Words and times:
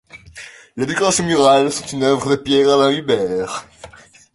Les 0.77 0.87
décorations 0.87 1.23
murales 1.27 1.71
sont 1.71 1.85
une 1.85 2.01
œuvre 2.01 2.31
de 2.31 2.35
Pierre-Alain 2.35 2.89
Hubert. 2.91 3.67